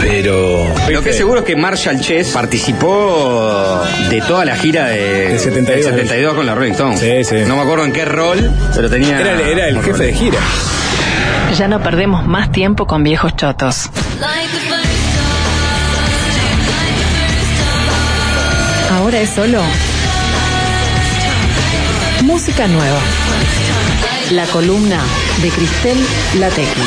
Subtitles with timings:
[0.00, 0.74] Pero.
[0.90, 5.38] Lo que es seguro es que Marshall Chess participó de toda la gira de, Del
[5.38, 5.84] 72.
[5.84, 6.96] del 72 con la Rolling Stone.
[6.96, 7.36] Sí, sí.
[7.46, 9.20] No me acuerdo en qué rol, pero tenía.
[9.20, 10.38] Era el jefe de gira.
[11.56, 13.90] Ya no perdemos más tiempo con viejos chotos.
[18.92, 19.60] Ahora es solo
[22.22, 22.98] música nueva.
[24.32, 25.04] La columna
[25.40, 25.96] de Cristel
[26.38, 26.82] Latecni.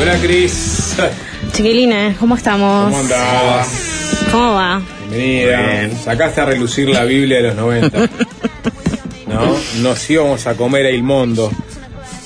[0.00, 0.94] Hola, Cris.
[1.52, 2.84] Chiquilines, ¿cómo estamos?
[2.84, 3.87] ¿Cómo andás?
[4.30, 4.80] ¿Cómo va?
[5.10, 5.88] Bienvenida.
[6.04, 7.98] Sacaste a relucir la Biblia de los 90.
[9.26, 9.56] ¿No?
[9.82, 11.50] Nos íbamos a comer a Ilmondo.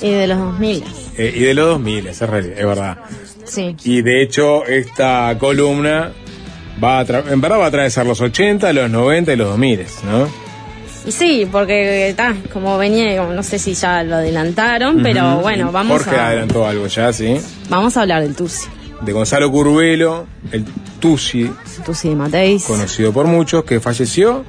[0.01, 0.83] Y de los 2000.
[1.17, 2.97] Eh, y de los 2000, es, real- es verdad.
[3.45, 3.75] Sí.
[3.83, 6.11] Y de hecho, esta columna
[6.83, 10.29] va a en verdad va a atravesar los 80, los 90 y los 2000, ¿no?
[11.05, 15.69] Y sí, porque está, como venía, como no sé si ya lo adelantaron, pero bueno,
[15.71, 17.37] vamos Jorge a, adelantó algo ya, ¿sí?
[17.69, 18.67] vamos a hablar del Tusi.
[19.05, 20.65] De Gonzalo Curvelo, el
[20.99, 21.49] Tusi,
[21.85, 24.45] Tusi de Mateis, conocido por muchos, que falleció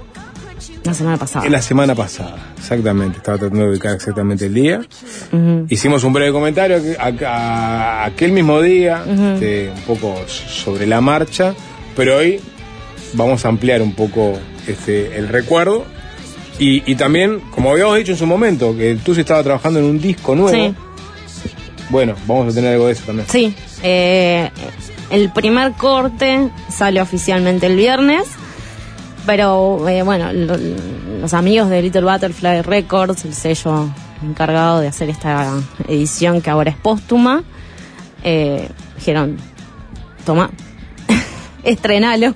[0.85, 1.47] la semana pasada.
[1.47, 2.37] en la semana pasada.
[2.59, 4.81] Exactamente, estaba tratando de ubicar exactamente el día.
[5.69, 11.01] Hicimos un breve comentario a- a- a- aquel mismo día, este, un poco sobre la
[11.01, 11.55] marcha,
[11.97, 12.41] pero hoy
[13.15, 15.85] vamos a ampliar un poco este, el recuerdo.
[16.59, 20.01] Y, y también, como habíamos dicho en su momento, que tú estaba trabajando en un
[20.01, 20.69] disco nuevo.
[20.69, 20.75] Sí.
[21.91, 23.27] Bueno, vamos a tener algo de eso también.
[23.29, 24.51] Sí, eh,
[25.11, 28.25] el primer corte sale oficialmente el viernes,
[29.27, 30.57] pero eh, bueno, lo-
[31.21, 33.89] los amigos de Little Butterfly Records, el sello
[34.23, 35.53] encargado de hacer esta
[35.87, 37.45] edición que ahora es póstuma,
[38.23, 39.37] eh, dijeron,
[40.25, 40.51] toma,
[41.63, 42.35] estrenalo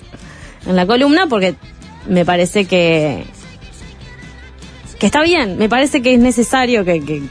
[0.67, 1.55] en la columna porque
[2.09, 3.25] me parece que
[4.99, 7.23] que está bien, me parece que es necesario que, que,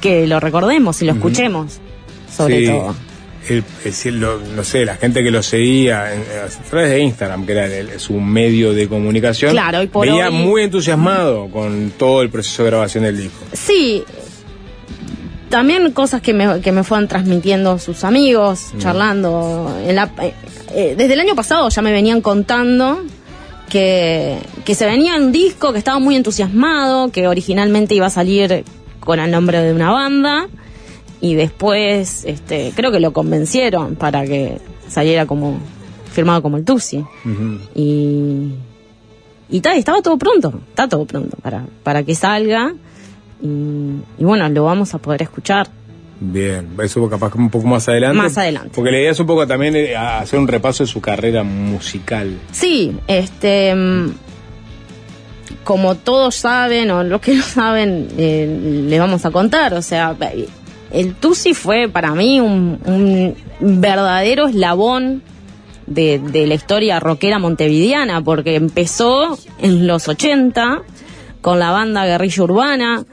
[0.00, 1.80] que lo recordemos y lo escuchemos,
[2.30, 2.66] sobre Sí.
[2.66, 2.94] todo.
[3.48, 7.44] El, el cielo, no sé, la gente que lo seguía en- a través de Instagram,
[7.44, 11.92] que era el- su medio de comunicación, Claro, y por veía hoy- muy entusiasmado con
[11.98, 13.44] todo el proceso de grabación del disco.
[13.52, 14.02] Sí,
[15.50, 19.76] también cosas que me, que me fueron transmitiendo sus amigos, charlando.
[19.86, 20.34] En la, eh,
[20.74, 23.02] eh, desde el año pasado ya me venían contando
[23.68, 28.64] que, que se venía un disco, que estaba muy entusiasmado, que originalmente iba a salir
[29.00, 30.48] con el nombre de una banda
[31.24, 34.58] y después este, creo que lo convencieron para que
[34.88, 35.58] saliera como
[36.12, 37.02] firmado como el Tusi.
[37.74, 38.50] Y,
[39.48, 42.74] y ta, estaba todo pronto, está todo pronto para, para que salga.
[43.42, 43.46] Y,
[44.18, 45.66] y bueno, lo vamos a poder escuchar.
[46.20, 48.16] Bien, eso capaz que un poco más adelante.
[48.18, 48.70] Más adelante.
[48.74, 51.42] Porque la idea es un poco también eh, a- hacer un repaso de su carrera
[51.42, 52.38] musical.
[52.52, 53.74] Sí, este.
[53.74, 54.10] mm,
[55.64, 59.72] Como todos saben, o los que no saben, eh, le vamos a contar.
[59.74, 60.14] O sea,
[60.94, 65.22] el Tusi fue para mí un, verdadero eslabón
[65.86, 70.82] de, de la historia rockera montevideana, porque empezó en los 80
[71.40, 73.04] con la banda Guerrilla Urbana,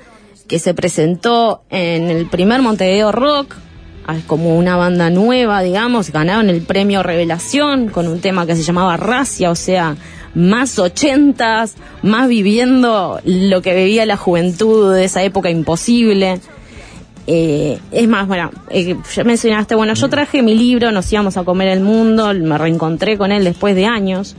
[0.47, 3.56] que se presentó en el primer Montevideo Rock,
[4.06, 8.63] ah, como una banda nueva, digamos, ganaron el premio Revelación con un tema que se
[8.63, 9.96] llamaba Racia, o sea,
[10.34, 16.40] más ochentas, más viviendo lo que vivía la juventud de esa época imposible.
[17.27, 21.43] Eh, es más, bueno, eh, ya mencionaste, bueno, yo traje mi libro, nos íbamos a
[21.43, 24.35] comer el mundo, me reencontré con él después de años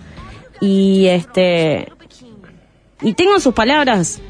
[0.61, 1.89] y este
[3.01, 4.21] y tengo sus palabras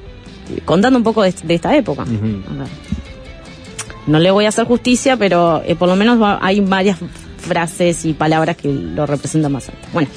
[0.64, 2.02] contando un poco de, de esta época.
[2.02, 2.68] A ver.
[4.06, 6.98] No le voy a hacer justicia, pero eh, por lo menos va- hay varias
[7.38, 9.88] frases y palabras que lo representan más alto.
[9.92, 10.08] Bueno,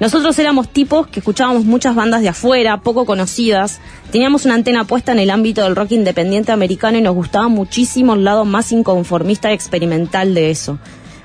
[0.00, 3.80] nosotros éramos tipos que escuchábamos muchas bandas de afuera, poco conocidas.
[4.10, 8.14] Teníamos una antena puesta en el ámbito del rock independiente americano y nos gustaba muchísimo
[8.14, 10.78] el lado más inconformista y experimental de eso.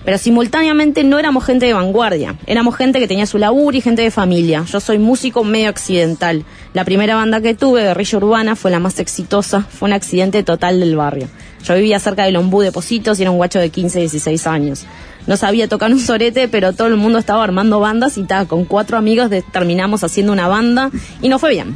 [0.05, 4.03] Pero simultáneamente no éramos gente de vanguardia, éramos gente que tenía su laburo y gente
[4.03, 4.63] de familia.
[4.71, 6.45] Yo soy músico medio accidental.
[6.73, 10.79] La primera banda que tuve, Guerrilla Urbana, fue la más exitosa, fue un accidente total
[10.79, 11.27] del barrio.
[11.63, 14.85] Yo vivía cerca del Ombú de Positos y era un guacho de 15, 16 años.
[15.25, 18.65] No sabía tocar un sorete, pero todo el mundo estaba armando bandas y ta, con
[18.65, 20.91] cuatro amigos terminamos haciendo una banda
[21.23, 21.75] y no fue bien.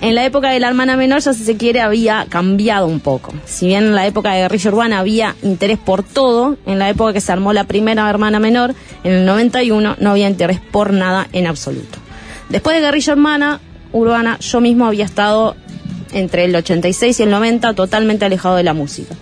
[0.00, 3.32] En la época de la hermana menor, ya si se quiere, había cambiado un poco.
[3.46, 7.14] Si bien en la época de guerrilla urbana había interés por todo, en la época
[7.14, 11.28] que se armó la primera hermana menor, en el 91, no había interés por nada
[11.32, 11.98] en absoluto.
[12.50, 13.60] Después de guerrilla hermana
[13.92, 15.56] urbana, yo mismo había estado
[16.12, 19.14] entre el 86 y el 90 totalmente alejado de la música.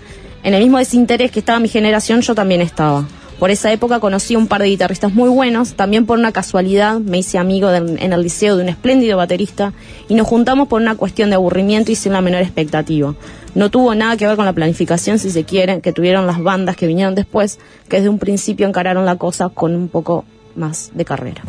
[0.42, 3.06] En el mismo desinterés que estaba mi generación, yo también estaba.
[3.38, 6.98] Por esa época conocí a un par de guitarristas muy buenos, también por una casualidad
[7.00, 9.72] me hice amigo de- en el liceo de un espléndido baterista
[10.08, 13.14] y nos juntamos por una cuestión de aburrimiento y sin la menor expectativa.
[13.54, 16.76] No tuvo nada que ver con la planificación, si se quiere, que tuvieron las bandas
[16.76, 17.58] que vinieron después,
[17.88, 20.24] que desde un principio encararon la cosa con un poco
[20.56, 21.42] más de carrera.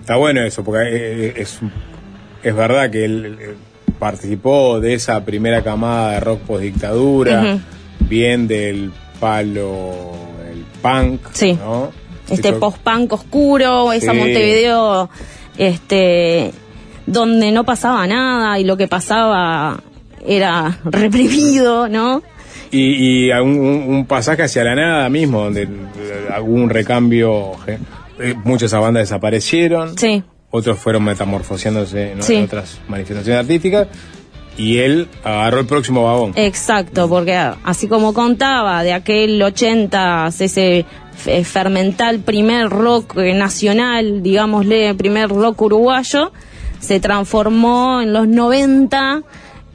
[0.00, 1.58] Está bueno eso, porque eh, es,
[2.42, 3.54] es verdad que él eh,
[3.98, 7.58] participó de esa primera camada de rock post dictadura,
[8.00, 10.12] bien del palo,
[10.50, 11.52] el punk, Sí.
[11.54, 11.90] ¿no?
[12.30, 14.18] este post-punk oscuro, esa Sí.
[14.18, 15.08] Montevideo,
[15.56, 16.52] este,
[17.06, 19.80] donde no pasaba nada y lo que pasaba
[20.26, 22.22] era reprimido, ¿no?
[22.70, 25.68] Y, y un, pasaje hacia la nada mismo, donde eh,
[26.34, 32.22] algún recambio, eh, muchas bandas desaparecieron, Sí, otros fueron metamorfoseándose ¿no?
[32.22, 32.34] Sí.
[32.36, 33.88] en otras manifestaciones artísticas,
[34.58, 36.32] y él agarró el próximo vagón.
[36.36, 37.34] exacto, porque
[37.64, 40.84] así como contaba de aquel 80, ese
[41.16, 46.32] fe- fermental primer rock eh, nacional, digámosle, primer rock uruguayo,
[46.80, 49.22] se transformó en los 90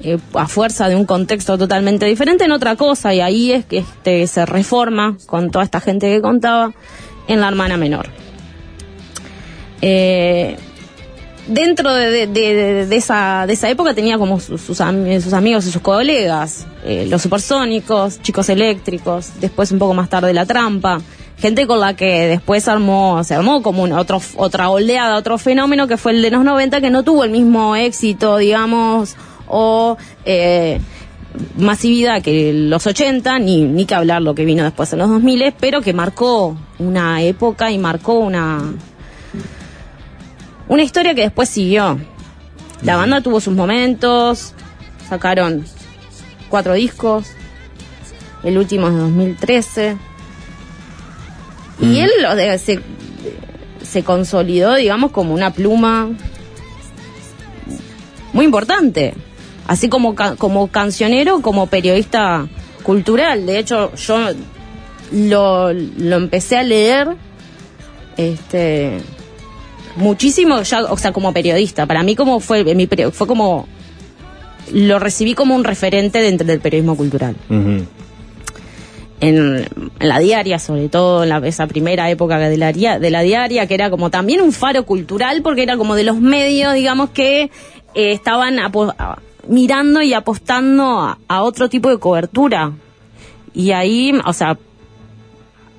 [0.03, 3.79] eh, a fuerza de un contexto totalmente diferente en otra cosa y ahí es que
[3.79, 6.73] este, se reforma con toda esta gente que contaba
[7.27, 8.07] en la hermana menor.
[9.81, 10.57] Eh,
[11.47, 15.71] dentro de, de- de- esa, de esa época tenía como sus, am- sus amigos y
[15.71, 20.99] sus colegas, eh, los supersónicos, chicos eléctricos, después un poco más tarde la trampa,
[21.37, 25.87] gente con la que después armó, se armó como un otro, otra oleada, otro fenómeno
[25.87, 29.15] que fue el de los 90 que no tuvo el mismo éxito, digamos,
[29.47, 30.79] o eh,
[31.57, 35.53] masividad que los 80, ni, ni que hablar lo que vino después en los 2000,
[35.59, 38.61] pero que marcó una época y marcó una,
[40.67, 41.99] una historia que después siguió.
[42.81, 44.53] La banda tuvo sus momentos,
[45.07, 45.63] sacaron
[46.49, 47.27] cuatro discos,
[48.43, 49.97] el último es de 2013.
[51.79, 52.81] Y él o sea, se,
[53.81, 56.09] se consolidó, digamos, como una pluma
[58.33, 59.13] muy importante.
[59.65, 62.47] Así como, como cancionero, como periodista
[62.83, 63.45] cultural.
[63.45, 64.29] De hecho, yo
[65.11, 67.15] lo, lo empecé a leer
[68.17, 68.99] este
[69.95, 71.85] muchísimo ya o sea como periodista.
[71.85, 73.67] Para mí como fue mi fue como
[74.71, 77.35] lo recibí como un referente dentro del periodismo cultural.
[77.49, 77.79] En,
[79.19, 79.69] en
[79.99, 83.73] la diaria, sobre todo en la, esa primera época de la, de la diaria, que
[83.73, 88.11] era como también un faro cultural, porque era como de los medios, digamos, que eh,
[88.11, 88.57] estaban
[89.47, 92.73] mirando y apostando a, a otro tipo de cobertura.
[93.53, 94.57] Y ahí, o sea,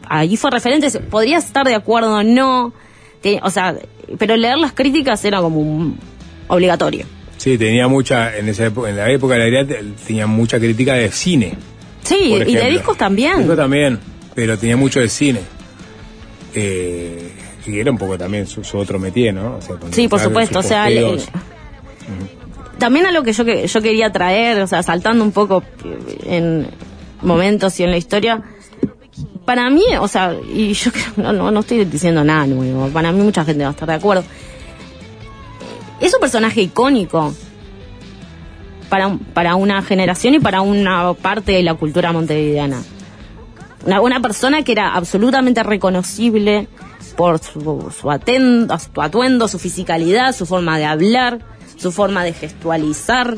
[0.08, 2.72] ahí fue referente, podrías estar de acuerdo o no,
[3.24, 3.74] te- o sea,
[4.18, 5.98] pero leer las críticas era como un-
[6.48, 7.06] obligatorio.
[7.38, 10.92] Sí, tenía mucha, en esa época, en la época de la idea tenía mucha crítica
[10.94, 11.54] de cine.
[12.02, 13.38] Sí, y de discos también.
[13.38, 13.98] Discos también,
[14.34, 15.40] pero tenía mucho de cine.
[16.54, 17.32] Eh,
[17.66, 19.56] y era un poco también su, su otro métier, ¿no?
[19.56, 20.58] O sea, con- Sí, por supuesto.
[20.58, 21.16] O sea, le-
[22.78, 25.62] también a lo que yo que yo quería traer, o sea, saltando un poco
[26.26, 26.66] en
[27.22, 28.42] momentos y en la historia,
[29.44, 33.22] para mí, o sea, y yo no, no, no estoy diciendo nada nuevo, para mí
[33.22, 34.24] mucha gente va a estar de acuerdo.
[36.00, 37.32] Es un personaje icónico
[38.88, 42.82] para, para una generación y para una parte de la cultura montevideana.
[43.86, 46.68] Una, una persona que era absolutamente reconocible
[47.16, 51.40] por su, su, atendo, su atuendo, su fisicalidad, su forma de hablar,
[51.76, 53.36] su forma de gestualizar,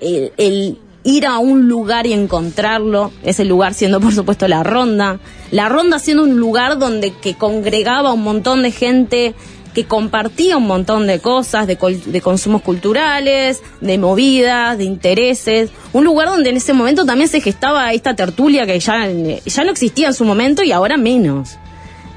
[0.00, 0.78] el
[1.08, 5.18] ir a un lugar y encontrarlo, ese lugar siendo por supuesto la ronda,
[5.50, 9.34] la ronda siendo un lugar donde que congregaba un montón de gente
[9.74, 11.78] que compartía un montón de cosas, de,
[12.20, 17.92] consumos culturales, de movidas, de intereses, un lugar donde en ese momento también se gestaba
[17.92, 21.56] esta tertulia que ya, ya no existía en su momento y ahora menos.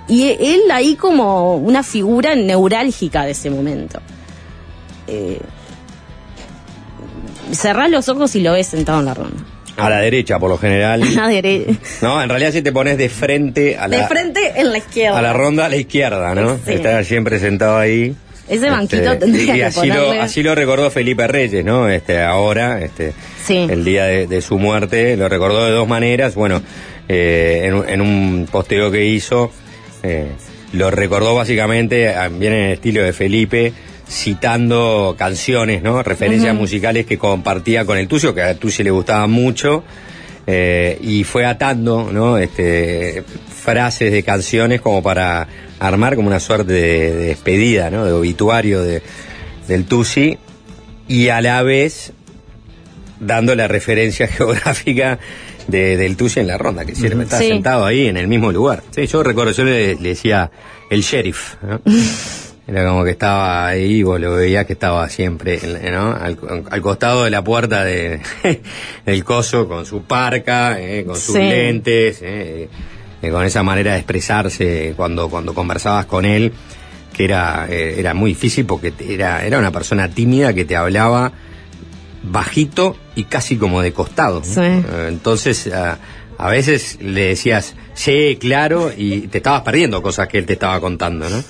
[0.10, 4.02] Y él ahí como una figura neurálgica de ese momento.
[5.08, 5.40] Eh,
[7.54, 9.44] cerrás los ojos y lo ves sentado en la ronda.
[9.78, 11.02] A la derecha, por lo general.
[11.18, 11.72] A la derecha.
[12.02, 15.18] No, en realidad si te pones de frente a la, De frente en la izquierda.
[15.18, 16.58] a la ronda a la izquierda, ¿no?
[16.66, 16.74] Sí.
[17.06, 18.14] Siempre sentado ahí.
[18.50, 21.88] Ese banquito Este, tendría y que así lo, ponerle- así lo recordó Felipe Reyes, ¿no?
[21.88, 23.14] Este, ahora, este,
[23.46, 23.66] Sí.
[23.70, 26.36] el día de, de su muerte, lo recordó de dos maneras.
[26.36, 26.62] Bueno,
[27.08, 29.52] eh, en, un- en un posteo que hizo,
[30.04, 30.28] eh,
[30.74, 33.72] lo recordó básicamente, ah, bien en el estilo de Felipe,
[34.12, 36.04] citando canciones, ¿no?
[36.04, 39.84] Referencias musicales que compartía con el Tucio, que a Tucio le gustaba mucho.
[40.48, 42.38] eh, y fue atando, ¿no?
[42.38, 43.24] Este,
[43.64, 45.48] frases de canciones como para
[45.80, 48.06] armar como una suerte de, de despedida, ¿no?
[48.06, 49.02] De obituario de,
[49.68, 50.38] del Tusi
[51.08, 52.12] y a la vez
[53.20, 55.20] dando la referencia geográfica
[55.68, 57.48] de, del Tusi en la ronda, que siempre está Sí.
[57.48, 58.82] sentado ahí en el mismo lugar.
[58.90, 60.50] Sí, yo recuerdo, yo le, le decía
[60.90, 61.82] el sheriff, ¿no?
[62.68, 66.38] Era como que estaba ahí, y vos lo veías que estaba siempre al,
[66.70, 68.22] al costado de la puerta de,
[69.06, 71.04] del coso, con su parca, ¿eh?
[71.06, 71.42] con sus Sí.
[71.42, 72.70] lentes, ¿eh?
[73.22, 76.54] Eh, con esa manera de expresarse cuando, cuando conversabas con él,
[77.14, 81.32] que era, eh, era muy difícil porque era, era una persona tímida que te hablaba
[82.24, 84.42] bajito y casi como de costado.
[84.58, 85.98] Eh, Entonces, a,
[86.38, 90.80] a veces le decías, sí, claro, y te estabas perdiendo cosas que él te estaba
[90.80, 91.44] contando, ¿no?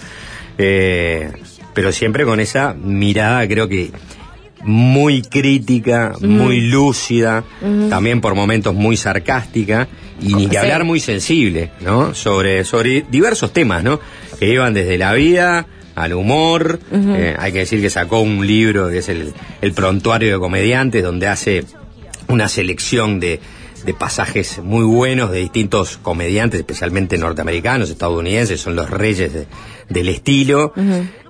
[0.64, 1.32] Eh,
[1.74, 3.92] pero siempre con esa mirada, creo que
[4.64, 7.44] muy crítica, muy lúcida,
[7.90, 9.88] también por momentos muy sarcástica,
[10.22, 12.14] y ni que hablar muy sensible, ¿no?
[12.14, 14.00] Sobre, sobre diversos temas, ¿no?
[14.40, 15.66] Que iban desde la vida
[15.96, 16.80] al humor.
[16.94, 21.04] Eh, hay que decir que sacó un libro que es el, el Prontuario de Comediantes,
[21.04, 21.66] donde hace
[22.28, 23.40] una selección de,
[23.86, 29.48] de pasajes muy buenos de distintos comediantes, especialmente norteamericanos, estadounidenses, son los reyes de-
[29.90, 30.74] del estilo,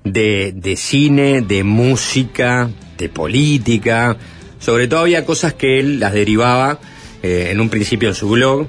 [0.04, 4.18] de, de cine, de música, de política.
[4.60, 6.80] Sobre todo había cosas que él las derivaba
[7.24, 8.68] eh, en un principio en su blog,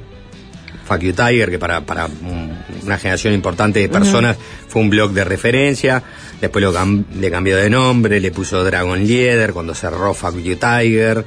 [0.84, 2.52] Fuck You Tiger, que para, para un-
[2.84, 4.36] una generación importante de personas
[4.68, 6.02] fue un blog de referencia.
[6.40, 10.56] Después lo cam- le cambió de nombre, le puso Dragon Leader cuando cerró Fuck You
[10.56, 11.24] Tiger,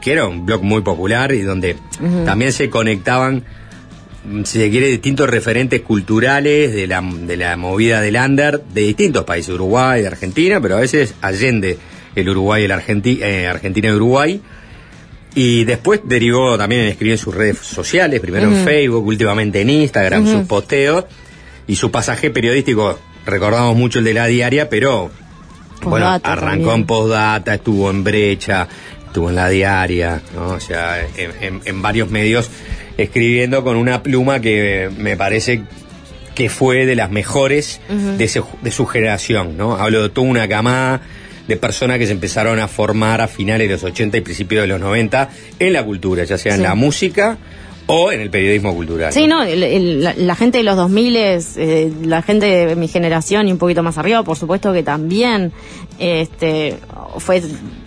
[0.00, 1.76] que era un blog muy popular y donde
[2.24, 3.44] también se conectaban,
[4.44, 9.24] si se quiere, distintos referentes culturales de la, de la movida del under de distintos
[9.24, 11.78] países, Uruguay, de Argentina, pero a veces allende
[12.14, 14.40] el Uruguay, el Argenti- eh, Argentina y Uruguay.
[15.34, 19.70] Y después derivó también en escribir en sus redes sociales, primero en Facebook, últimamente en
[19.70, 21.04] Instagram, sus posteos
[21.68, 22.98] y su pasaje periodístico.
[23.26, 25.08] Recordamos mucho el de la diaria, pero
[25.84, 26.80] bueno, arrancó también.
[26.80, 28.66] en postdata, estuvo en brecha,
[29.10, 30.48] estuvo en la diaria, ¿no?
[30.52, 32.48] O sea, en, en- en varios medios
[32.96, 35.62] escribiendo con una pluma que me parece
[36.34, 37.80] que fue de las mejores
[38.18, 39.76] de, ese- de su generación, ¿no?
[39.76, 41.00] Hablo de toda una camada
[41.48, 44.68] de personas que se empezaron a formar a finales de los 80 y principios de
[44.68, 47.36] los 90 en la cultura, ya sea en la música
[47.90, 49.12] o en el periodismo cultural.
[49.12, 52.88] Sí, no, el- el- la, la gente de los 2000, eh, la gente de mi
[52.88, 55.52] generación y un poquito más arriba, por supuesto que también
[55.98, 56.76] este,
[57.18, 57.42] fue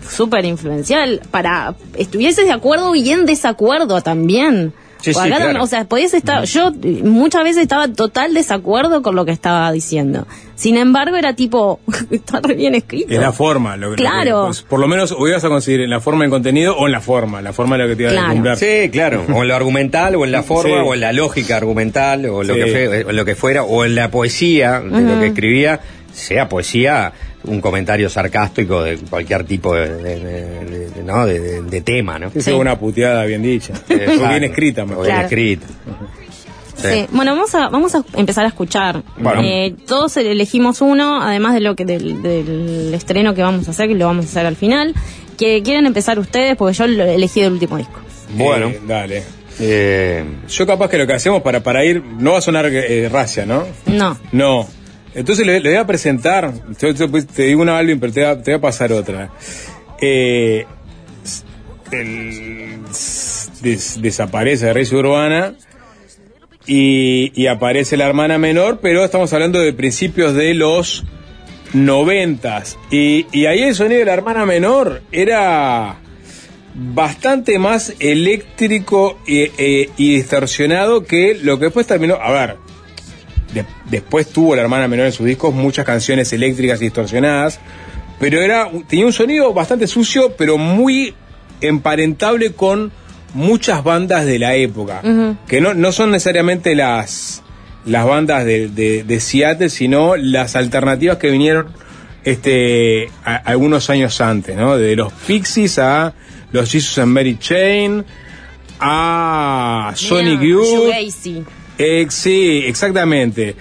[0.08, 4.72] súper influencial para estuvieses de acuerdo y en desacuerdo también.
[5.04, 5.62] Sí, O sí, acá, claro.
[5.62, 10.26] O sea, podías estar, yo muchas veces estaba total desacuerdo con lo que estaba diciendo.
[10.54, 11.80] Sin embargo, era tipo,
[12.10, 13.12] está re bien escrito.
[13.12, 14.30] Es la forma, lo que, Claro.
[14.30, 16.74] lo que- pues, por lo menos o ibas a conseguir en la forma del contenido
[16.76, 18.26] o en la forma, la forma de lo que te iba Claro.
[18.26, 18.56] a cumplir.
[18.56, 20.86] Sí, claro, o en lo argumental, o en la forma, Sí.
[20.88, 22.60] o en la lógica argumental, o lo, Sí.
[22.60, 25.80] que fue- o lo que fuera, o en la poesía de lo que escribía,
[26.12, 27.12] sea poesía,
[27.44, 31.26] un comentario sarcástico de cualquier tipo de, de- de- de- ¿no?
[31.26, 32.30] de, de- de tema, ¿no?
[32.30, 32.38] Sí.
[32.38, 33.74] es una puteada bien dicha.
[33.90, 35.02] o bien escrita, mejor.
[35.02, 35.28] O bien Claro.
[35.28, 35.66] escrita.
[36.76, 36.88] Sí.
[36.90, 37.06] Sí.
[37.12, 39.02] Bueno, vamos a, vamos a empezar a escuchar.
[39.16, 39.42] Bueno.
[39.44, 43.88] Eh, todos elegimos uno, además de lo que del, del estreno que vamos a hacer,
[43.88, 44.92] que lo vamos a hacer al final.
[45.38, 48.00] Que quieren empezar ustedes, porque yo lo elegí del último disco.
[48.36, 49.22] Bueno, Eh, dale.
[49.60, 53.08] eh, Yo capaz que lo que hacemos para, para ir, no va a sonar eh,
[53.10, 53.64] racia, ¿no?
[53.86, 54.16] No.
[54.32, 54.66] No.
[55.14, 58.42] Entonces le, voy a presentar, yo- pues, te digo una Alvin, pero te voy a,
[58.42, 59.30] te voy a pasar otra.
[60.00, 60.66] Eh,
[61.92, 62.78] el-
[63.62, 65.54] des- desaparece de Rey Urbana
[66.66, 71.04] y, y aparece la hermana menor, pero estamos hablando de principios de los
[71.72, 72.78] noventas.
[72.90, 75.96] Y, y ahí el sonido de la hermana menor era
[76.74, 82.14] bastante más eléctrico y, eh, distorsionado que lo que después terminó.
[82.16, 82.56] A ver,
[83.90, 87.60] después tuvo la hermana menor en sus discos muchas canciones eléctricas y distorsionadas,
[88.18, 91.14] pero era tenía un sonido bastante sucio, pero muy
[91.60, 92.92] emparentable con
[93.34, 95.00] muchas bandas de la época,
[95.48, 97.42] que no, no son necesariamente las,
[97.84, 101.66] las bandas de, de, de Seattle, sino las alternativas que vinieron
[102.24, 104.76] este, a- algunos años antes, ¿no?
[104.78, 106.14] De los Pixies a
[106.52, 108.04] los Jesus and Mary Chain,
[108.80, 110.64] a Sonic Youth.
[111.78, 113.56] Ex- sí, exactamente.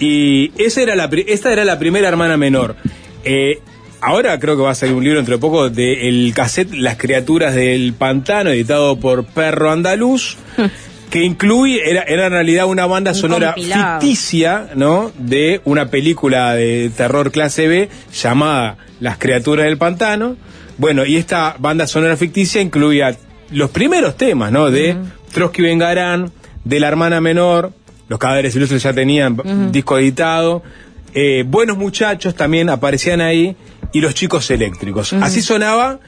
[0.00, 2.76] Y esa era la, esta era la primera hermana menor.
[3.24, 3.60] Eh,
[4.00, 7.54] ahora creo que va a salir un libro dentro de poco del cassette Las criaturas
[7.54, 10.36] del pantano, editado por Perro Andaluz,
[11.10, 14.00] que incluye, era, era en realidad una banda Un sonora compilado.
[14.00, 15.12] ficticia, ¿no?
[15.16, 20.36] De una película de terror clase B llamada Las criaturas del pantano.
[20.76, 23.16] Bueno, y esta banda sonora ficticia incluía
[23.52, 24.72] los primeros temas, ¿no?
[24.72, 24.96] De
[25.32, 26.32] Trotsky Vengarán,
[26.64, 27.72] de la hermana menor,
[28.08, 30.62] los cadáveres ilustres ya tenían disco editado,
[31.14, 33.56] eh, Buenos Muchachos también aparecían ahí,
[33.92, 35.12] y Los Chicos Eléctricos.
[35.12, 36.00] Así sonaba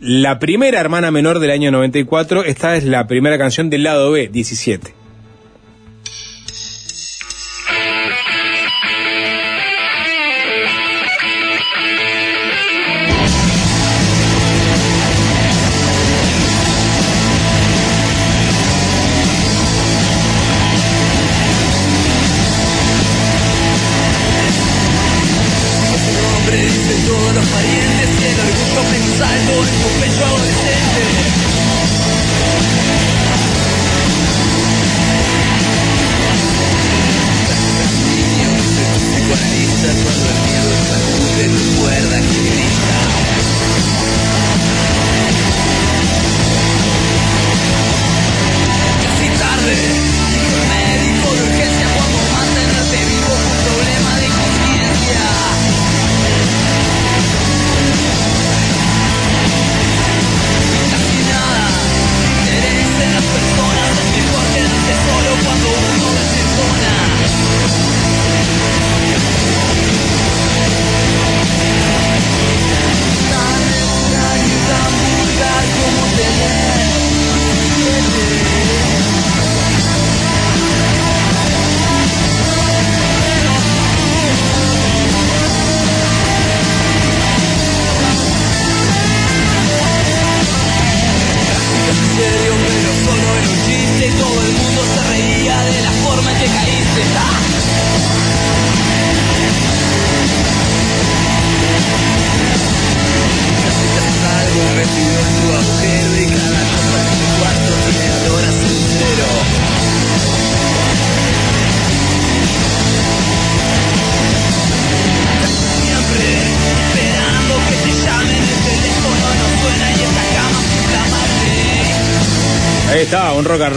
[0.00, 4.28] la primera hermana menor del año 94, esta es la primera canción del lado B,
[4.28, 4.99] 17.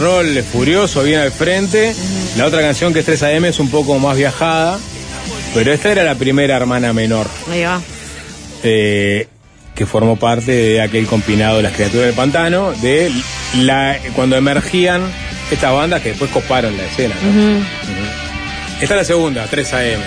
[0.04, 1.94] Roll furioso, bien al frente.
[2.36, 4.78] La otra canción que es 3 AM es un poco más viajada,
[5.54, 7.80] pero esta era la primera hermana menor, Ahí va.
[8.62, 9.26] eh,
[9.74, 13.10] que formó parte de aquel combinado Las criaturas del pantano, de
[13.56, 15.02] la cuando emergían
[15.50, 17.14] estas bandas que después coparon la escena.
[18.80, 20.00] Esta es la segunda, 3 AM.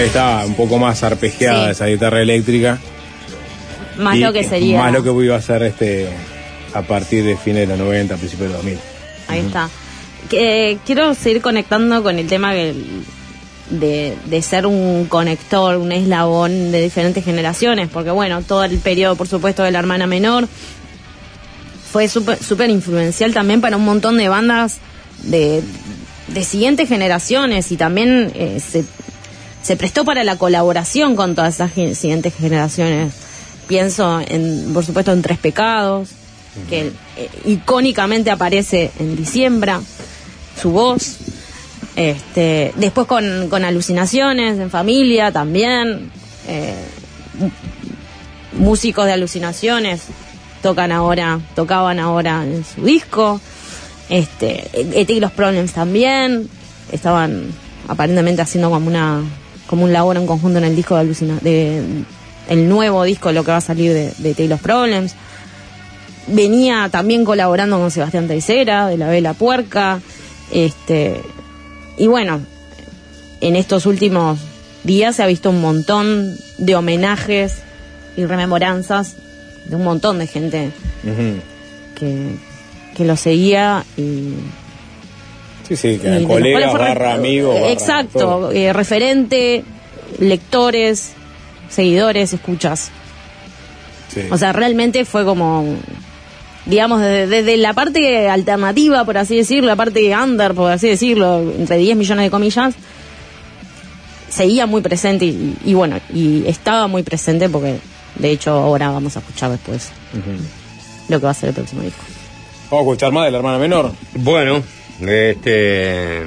[0.00, 1.72] Ahí está, un poco más arpegiada Sí.
[1.72, 2.78] esa guitarra eléctrica.
[3.98, 4.78] Más Y lo que sería.
[4.78, 6.08] Más lo que iba a ser este
[6.72, 8.78] a partir de fines de los 90, principios de 2000.
[9.28, 9.68] Ahí está.
[10.30, 12.74] Que, quiero seguir conectando con el tema de,
[13.68, 19.28] de ser un conector, un eslabón de diferentes generaciones, porque bueno, todo el periodo, por
[19.28, 20.48] supuesto, de la hermana menor
[21.92, 24.78] fue súper súper influencial también para un montón de bandas
[25.24, 25.62] de,
[26.28, 28.84] de siguientes generaciones y también eh, se,
[29.62, 33.12] se prestó para la colaboración con todas esas siguientes generaciones.
[33.66, 36.10] Pienso, en, por supuesto, en Tres Pecados,
[36.68, 39.74] que eh, icónicamente aparece en diciembre,
[40.60, 41.18] su voz.
[41.96, 46.10] Este, después con, con alucinaciones en familia también.
[46.46, 46.74] eh,
[48.52, 50.02] músicos de alucinaciones
[50.62, 53.40] tocan ahora, tocaban ahora en su disco.
[54.08, 54.68] Este,
[55.00, 56.48] ET y los Problems también
[56.90, 57.46] estaban
[57.88, 59.22] aparentemente haciendo como una
[59.70, 61.80] como un labor en conjunto en el disco de alucina de
[62.48, 65.14] el nuevo disco lo que va a salir de, de los Problems.
[66.26, 70.00] Venía también colaborando con Sebastián Teisera de la Vela Puerca.
[70.50, 71.20] Este,
[71.96, 72.40] y bueno,
[73.40, 74.40] en estos últimos
[74.82, 77.58] días se ha visto un montón de homenajes
[78.16, 79.14] y rememoranzas
[79.66, 80.72] de un montón de gente
[81.96, 82.34] que,
[82.96, 84.34] que lo seguía y
[85.70, 87.54] Sí, sí, que de colegas, barra amigos.
[87.54, 89.62] barra Exacto, eh, referente,
[90.18, 91.12] lectores,
[91.68, 92.90] seguidores, escuchas.
[94.12, 94.22] Sí.
[94.32, 95.64] O sea, realmente fue como,
[96.66, 101.38] digamos, desde, desde la parte alternativa, por así decirlo, la parte under, por así decirlo,
[101.38, 102.74] entre 10 millones de comillas,
[104.28, 107.76] seguía muy presente y, y bueno, y estaba muy presente porque,
[108.16, 109.90] de hecho, ahora vamos a escuchar después
[111.08, 112.02] lo que va a ser el próximo disco.
[112.72, 113.92] Vamos a escuchar más de la hermana menor.
[114.14, 114.64] Bueno,
[115.08, 116.22] este.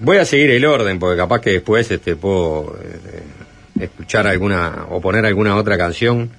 [0.00, 5.00] Voy a seguir el orden, porque capaz que después este, puedo eh, escuchar alguna o
[5.00, 6.30] poner alguna otra canción.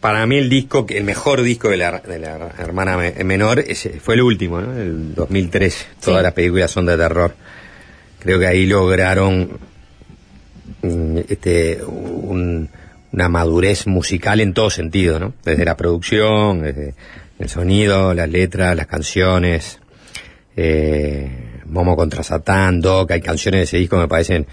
[0.00, 3.62] Para mí el disco, el mejor disco de la, de la hermana me- menor
[4.00, 4.72] fue el último, ¿no?
[4.80, 5.86] El 2003.
[6.02, 6.22] Todas Sí.
[6.24, 7.34] las películas son de terror.
[8.18, 9.58] Creo que ahí lograron
[10.82, 12.70] mm, este, un-
[13.12, 15.34] una madurez musical en todo sentido, ¿no?
[15.44, 16.94] Desde la producción, desde
[17.40, 19.80] el sonido, las letras, las canciones,
[20.56, 24.46] eh, Momo contra Satán, Doc, hay canciones de ese disco que me parecen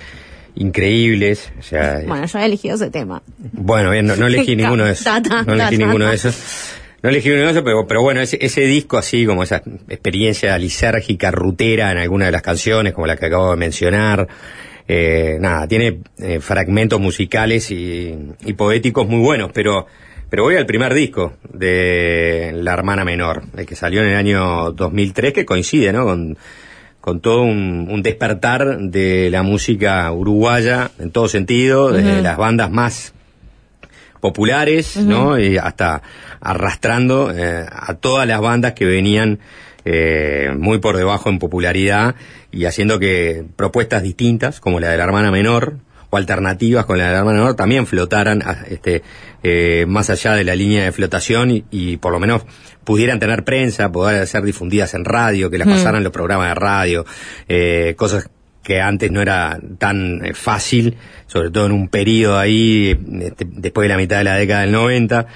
[0.56, 3.21] increíbles, o sea, Bueno, yo he elegido ese tema.
[3.38, 5.04] bueno, bien, no, no elegí ninguno de esos.
[5.04, 6.73] ta, ta, No elegí ninguno de esos.
[7.04, 10.58] No elegí ninguno de esos, pero, pero bueno, ese, ese disco así, como esa experiencia
[10.58, 14.28] lisérgica, rutera en alguna de las canciones, como la que acabo de mencionar,
[14.88, 19.86] eh, nada, tiene eh, fragmentos musicales y, y poéticos muy buenos, pero,
[20.30, 24.72] pero voy al primer disco de La Hermana Menor, el que salió en el año
[24.72, 26.06] 2003, que coincide, ¿no?
[26.06, 26.38] Con,
[27.02, 32.70] con todo un, un despertar de la música uruguaya en todo sentido, desde las bandas
[32.70, 33.13] más
[34.20, 35.40] populares, ¿no?
[35.40, 36.02] Y hasta
[36.42, 39.40] arrastrando eh, a todas las bandas que venían
[39.86, 42.16] eh, muy por debajo en popularidad
[42.52, 45.78] y haciendo que propuestas distintas, como la de la hermana menor,
[46.10, 49.04] o alternativas con la de la hermana menor, también flotaran a- este,
[49.43, 52.43] eh, más allá de la línea de flotación y, y por lo menos
[52.84, 57.06] pudieran tener prensa, poder ser difundidas en radio, que las pasaran los programas de radio,
[57.50, 58.30] eh, cosas
[58.63, 63.86] que antes no era tan eh, fácil, sobre todo en un periodo ahí, este, después
[63.86, 65.28] de la mitad de la década del 90,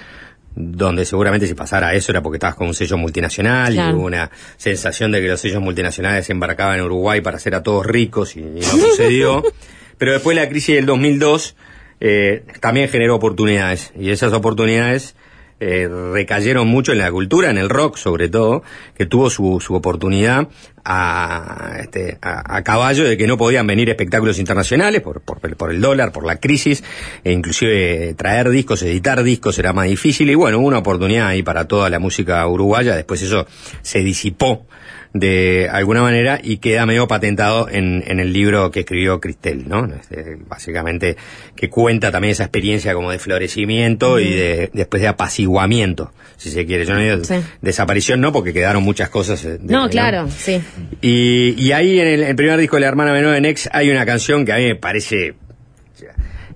[0.56, 3.92] donde seguramente si pasara eso era porque estabas con un sello multinacional Claro.
[3.92, 7.56] y hubo una sensación de que los sellos multinacionales se embarcaban en Uruguay para hacer
[7.56, 9.44] a todos ricos y, y no sucedió.
[9.98, 11.56] Pero después la crisis del 2002
[12.00, 13.94] eh, también generó oportunidades.
[13.98, 15.16] Y esas oportunidades
[15.64, 18.64] eh, recayeron mucho en la cultura, en el rock sobre todo,
[18.96, 20.48] que tuvo su, su oportunidad
[20.84, 25.80] a, este, a, caballo de que no podían venir espectáculos internacionales por, por, por el
[25.80, 26.84] dólar, por la crisis,
[27.24, 30.32] e inclusive traer discos, editar discos era más difícil.
[30.32, 33.46] Y bueno, hubo una oportunidad ahí para toda la música uruguaya, después eso
[33.84, 34.66] se disipó
[35.14, 39.86] de alguna manera y queda medio patentado en, en el libro que escribió Cristel, ¿no?
[39.86, 41.18] Este, básicamente
[41.56, 46.66] que cuenta también esa experiencia como de florecimiento y de, después de apaciguamiento, si se
[46.66, 46.86] quiere.
[46.86, 47.36] Yo no digo Sí.
[47.62, 49.44] desaparición, no, porque quedaron muchas cosas.
[49.44, 50.62] eh, de- No, claro, sí.
[51.02, 53.90] Y, y ahí en el, el primer disco de la hermana menor de Nex hay
[53.92, 55.34] una canción que a mí me parece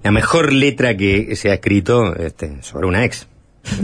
[0.04, 3.28] la mejor letra que se ha escrito este, sobre una ex.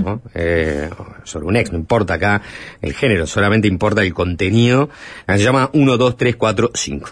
[0.03, 0.21] ¿No?
[0.33, 0.89] Eh,
[1.23, 2.41] sobre un ex, no importa acá
[2.81, 4.89] el género, solamente importa el contenido.
[5.27, 7.09] La Se llama 1, 2, 3, 4, 5.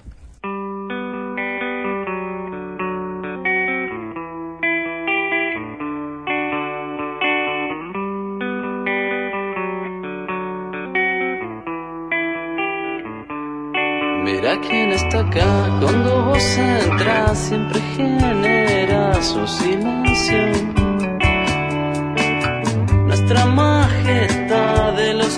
[14.24, 20.89] Mira quién está acá cuando vos entras, siempre genera su silencio.
[23.30, 25.29] Nuestra majestad de la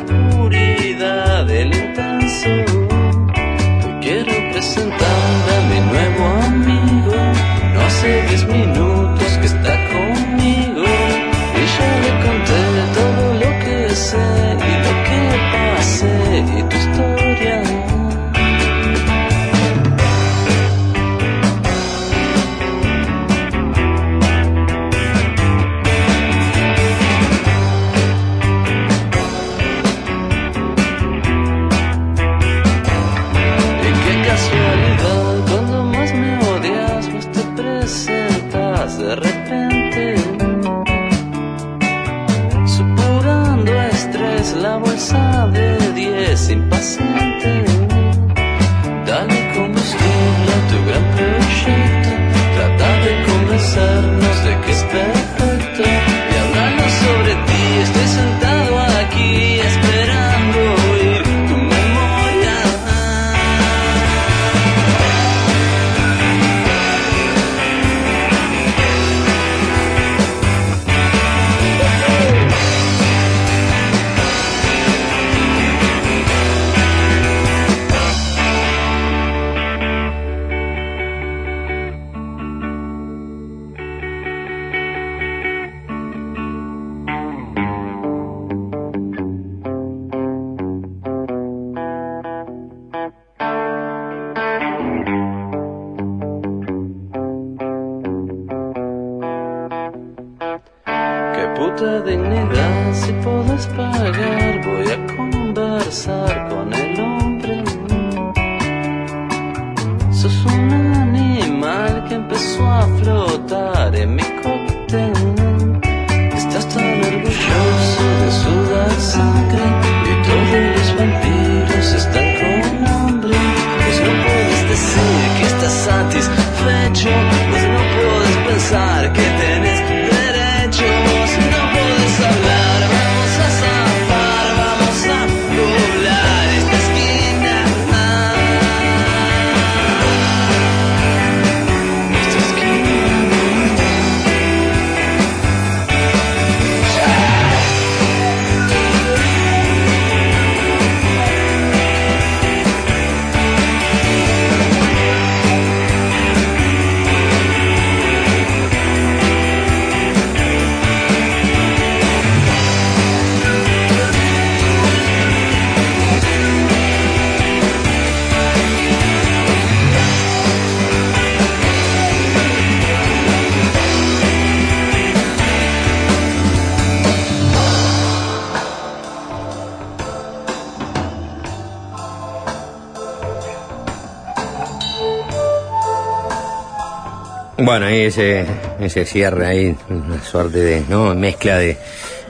[187.72, 188.46] Bueno, ahí ese,
[188.82, 191.16] ese cierre ahí, una suerte de ¿no?
[191.16, 191.78] mezcla de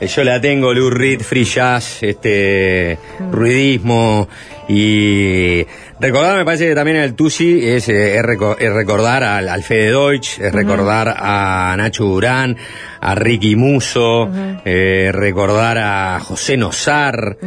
[0.01, 2.99] yo la tengo, Lou Reed, free jazz, este
[3.31, 4.29] ruidismo
[4.73, 5.67] y
[5.99, 8.23] recordar me parece que también el Tusi es, eh, es
[8.73, 12.55] recordar al, al Fede Deutsch, es recordar a Nacho Durán,
[13.01, 14.29] a Ricky Muso,
[14.63, 17.37] eh, recordar a José Nosar,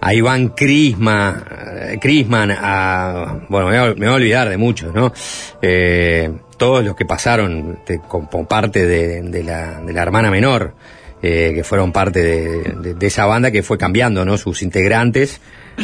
[0.00, 1.44] a Iván Crisma,
[1.92, 5.12] eh, Crisman, a bueno me voy a, me voy a olvidar de muchos, ¿no?
[5.60, 10.74] Eh, todos los que pasaron de- como parte de, de la, de la hermana menor,
[11.22, 14.36] eh, que fueron parte de, de- de esa banda que fue cambiando, ¿no?
[14.38, 15.40] Sus integrantes,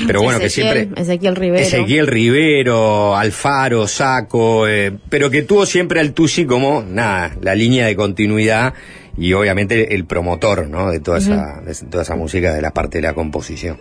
[0.06, 0.88] pero bueno, que siempre...
[0.96, 1.62] Ezequiel Rivero.
[1.62, 7.86] Ezequiel Rivero, Alfaro, Saco, eh, pero que tuvo siempre al Tusi como, nada, la línea
[7.86, 8.74] de continuidad
[9.16, 10.90] y obviamente el promotor, ¿no?
[10.90, 13.78] De toda, esa, de toda esa música de la parte de la composición.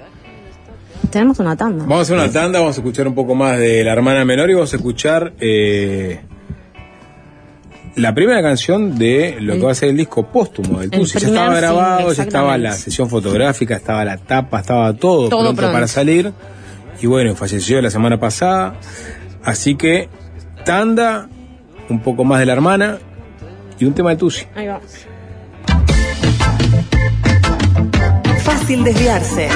[1.09, 1.83] Tenemos una tanda.
[1.83, 4.49] Vamos a hacer una tanda, vamos a escuchar un poco más de la hermana menor
[4.49, 6.21] y vamos a escuchar eh,
[7.95, 11.19] la primera canción de lo que va a ser el disco póstumo del el Tusi.
[11.19, 15.55] Ya estaba grabado, ya estaba la sesión fotográfica, estaba la tapa, estaba todo, Todo pronto,
[15.55, 15.73] pronto.
[15.73, 16.33] para salir.
[17.01, 18.75] Y bueno, falleció la semana pasada.
[19.43, 20.09] Así que
[20.65, 21.29] tanda,
[21.89, 22.97] un poco más de la hermana
[23.79, 24.45] y un tema de Tusi.
[24.55, 24.79] Ahí va.
[28.43, 29.49] Fácil desviarse.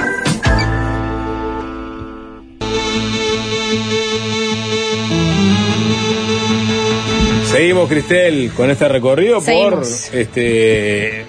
[7.59, 10.07] Seguimos, Cristel, con este recorrido Seguimos.
[10.09, 11.25] por este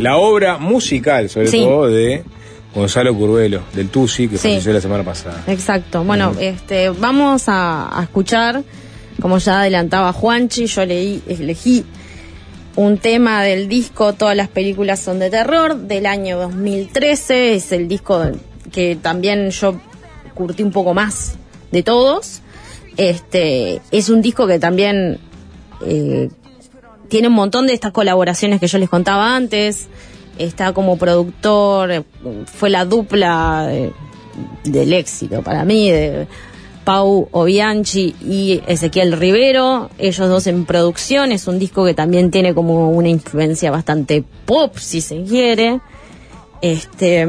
[0.00, 1.60] la obra musical, sobre Sí.
[1.62, 2.24] todo, de
[2.74, 4.48] Gonzalo Curvelo, del Tusi, que Sí.
[4.48, 5.44] falleció la semana pasada.
[5.46, 6.02] Exacto.
[6.02, 8.64] Bueno, este, vamos a, a escuchar,
[9.20, 11.84] como ya adelantaba Juanchi, yo leí, elegí
[12.74, 17.54] un tema del disco Todas las películas son de terror, del año 2013.
[17.54, 18.20] Es el disco
[18.72, 19.80] que también yo
[20.34, 21.34] curtí un poco más
[21.70, 22.40] de todos.
[22.96, 25.20] Este, es un disco que también
[25.86, 26.30] eh,
[27.08, 29.88] tiene un montón de estas colaboraciones que yo les contaba antes.
[30.38, 32.02] Está como productor, eh,
[32.46, 33.92] fue la dupla de-
[34.64, 36.26] del éxito para mí, de
[36.84, 42.54] Pau Obianchi y Ezequiel Rivero, ellos dos en producción, es un disco que también tiene
[42.54, 45.80] como una influencia bastante pop, si se quiere.
[46.62, 47.26] Este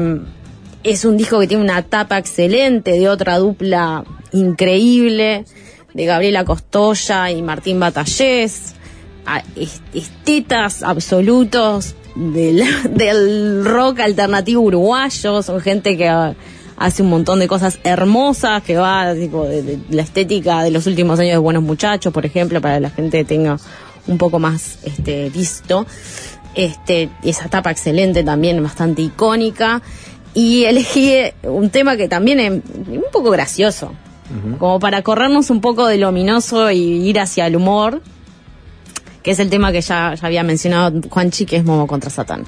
[0.82, 5.44] es un disco que tiene una tapa excelente de otra dupla increíble,
[5.94, 8.74] de Gabriela Costoya y Martín Batallés,
[9.94, 16.34] estetas absolutos del, rock alternativo uruguayo, son gente que ah,
[16.76, 21.18] hace un montón de cosas hermosas, que va tipo, de, la estética de los últimos
[21.18, 23.58] años de Buenos Muchachos, por ejemplo, para que la gente tenga
[24.06, 25.86] un poco más este visto.
[26.54, 29.82] Este, esa tapa excelente también, bastante icónica.
[30.34, 33.92] Y elegí un tema que también es un poco gracioso,
[34.58, 38.02] como para corrernos un poco del ominoso y ir hacia el humor,
[39.22, 42.44] que es el tema que ya, había mencionado Juanchi, que es Momo contra Satán.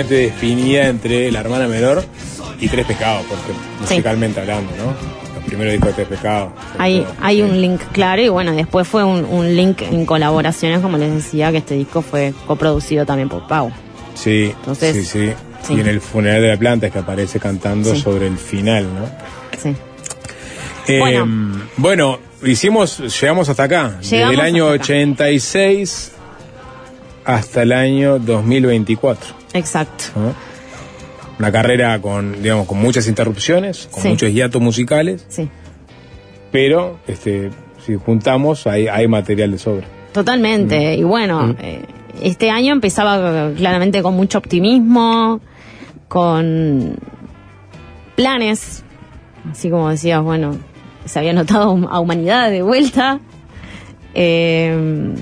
[0.00, 2.04] Absolutamente definida entre la hermana menor
[2.60, 4.94] y Tres Pecados, porque musicalmente hablando, ¿no?
[5.34, 6.52] Los primeros discos de Tres Pecados.
[6.72, 7.14] sobre Hay, todo.
[7.22, 11.12] hay un link claro y bueno, después fue un, un link en colaboraciones, como les
[11.14, 13.70] decía, que este disco fue coproducido también por Pau.
[14.14, 15.32] Sí, Entonces, sí, sí,
[15.62, 15.74] sí.
[15.74, 19.06] Y en el funeral de la planta es que aparece cantando sobre el final, ¿no?
[19.60, 19.74] Sí.
[20.88, 21.60] Eh, Bueno.
[21.76, 23.96] bueno, hicimos, llegamos hasta acá.
[23.98, 24.82] Desde Llegamos el año hasta acá.
[24.84, 26.12] 86
[27.24, 29.34] hasta el año 2024.
[29.56, 30.04] Exacto.
[31.38, 34.08] Una carrera con, digamos, con muchas interrupciones, con Sí.
[34.08, 35.48] muchos hiatos musicales, Sí.
[36.50, 37.50] pero este,
[37.84, 39.86] si juntamos hay, hay material de sobra.
[40.12, 40.94] Totalmente.
[40.94, 41.84] Y bueno, eh,
[42.22, 45.40] este año empezaba claramente con mucho optimismo,
[46.08, 46.96] con
[48.14, 48.82] planes,
[49.50, 50.56] así como decías, bueno,
[51.04, 53.20] se había notado a humanidad de vuelta.
[54.14, 55.12] Eh,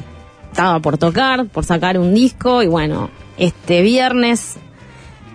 [0.53, 4.57] estaba por tocar, por sacar un disco y bueno, este viernes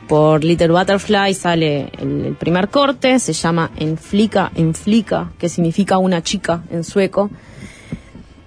[0.08, 6.64] por Little Butterfly sale el, primer corte, se llama Enflica, Enflica, que significa una chica
[6.72, 7.30] en sueco.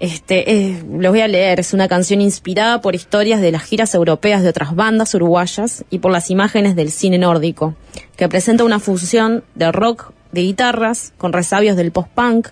[0.01, 3.95] Este, eh, los voy a leer, es una canción inspirada por historias de las giras
[3.95, 7.77] europeas de otras bandas uruguayas y por las imágenes del cine nórdico,
[8.17, 12.49] que presenta una fusión de rock de guitarras con resabios del post-punk,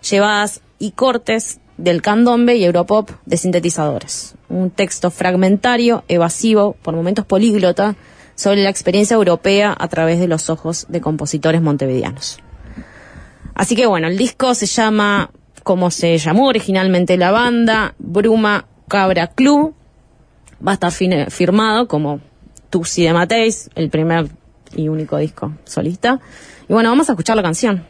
[0.00, 4.34] llevadas y cortes del candombe y europop de sintetizadores.
[4.48, 7.96] Un texto fragmentario, evasivo, por momentos políglota,
[8.34, 12.38] sobre la experiencia europea a través de los ojos de compositores montevideanos.
[13.54, 15.30] Así que bueno, el disco se llama,
[15.62, 19.74] como se llamó originalmente la banda, Bruma Cabra Club.
[20.66, 22.20] Va a estar firmado como
[22.70, 24.28] Tusi de Mateis, el primer
[24.74, 26.20] y único disco solista.
[26.68, 27.86] Y bueno, vamos a escuchar la canción.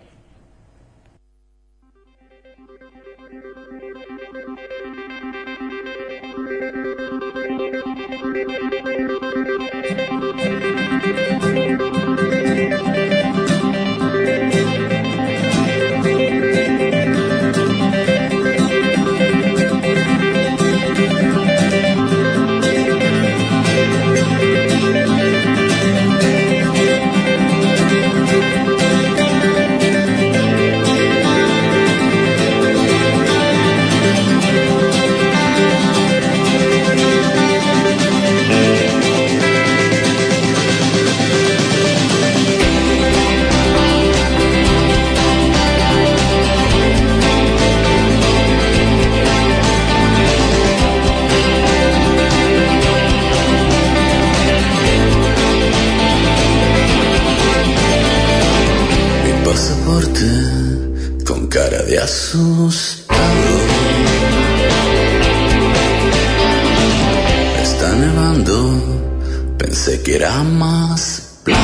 [69.67, 71.63] Pensé que era más blanca.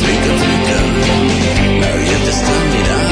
[0.00, 0.78] Flica, flica,
[1.80, 3.11] nadie te está mirando.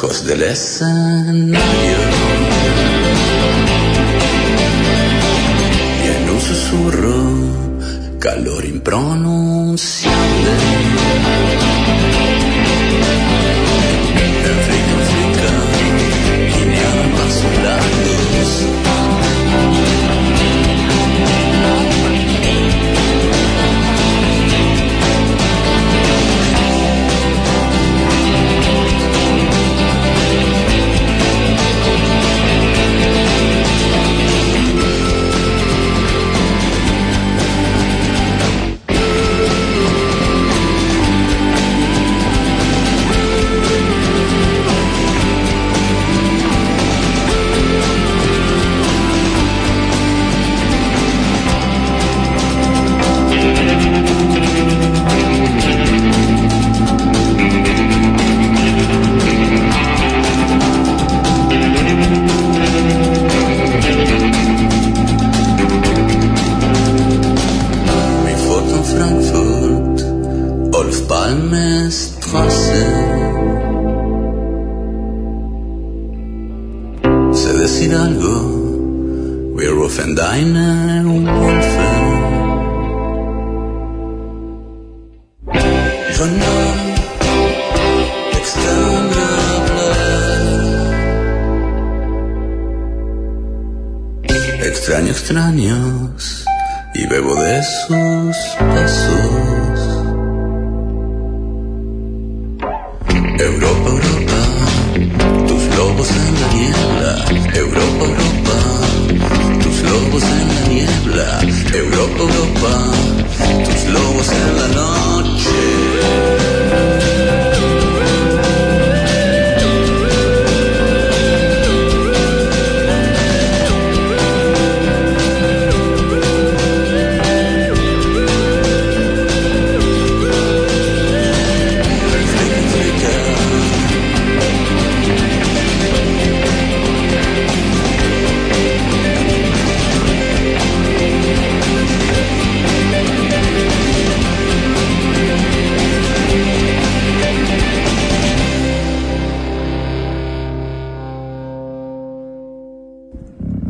[0.00, 1.98] Lejos del escenario.
[6.04, 7.16] Y en un susurro,
[8.20, 10.50] calor impronunciable.
[14.54, 15.50] África, África,
[16.54, 17.87] guinean pasos largos.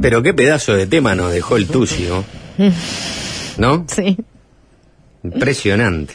[0.08, 2.24] Pero qué pedazo de tema nos dejó el Tucio.
[3.58, 3.84] ¿No?
[3.94, 4.16] Sí.
[5.22, 6.14] Impresionante.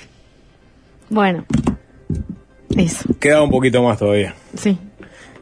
[1.11, 1.45] Bueno.
[2.75, 4.33] Eso, Queda un poquito más todavía.
[4.57, 4.79] sí.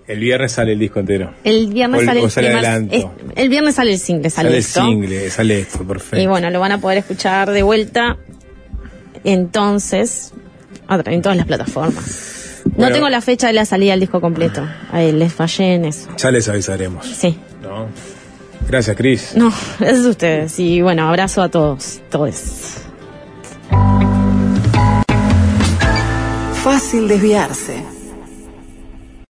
[0.06, 1.34] El viernes sale el disco entero.
[1.46, 2.94] El viernes O el- sale o el sale primer- adelanto.
[2.96, 3.06] es-
[3.38, 4.82] el viernes sale el single, sale, Sale el esto.
[4.86, 6.20] single, sale esto, perfecto.
[6.20, 8.18] Y bueno, lo van a poder escuchar de vuelta
[9.24, 10.34] entonces
[10.90, 12.64] en todas las plataformas.
[12.76, 14.68] No tengo la fecha de la salida del disco completo.
[14.92, 16.10] Ahí les fallé en eso.
[16.18, 17.06] Ya les avisaremos.
[17.08, 17.38] Sí.
[17.62, 17.88] ¿no?
[18.72, 19.36] Gracias, Cris.
[19.36, 19.52] No,
[19.82, 20.58] es ustedes.
[20.58, 22.78] Y bueno, abrazo a todos, todos.
[26.64, 27.84] Fácil desviarse.